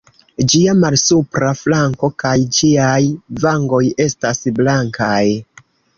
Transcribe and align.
Ĝia 0.51 0.71
malsupra 0.83 1.51
flanko 1.59 2.09
kaj 2.23 2.33
ĝiaj 2.59 2.97
vangoj 3.45 3.83
estas 4.07 4.43
blankaj. 4.61 5.25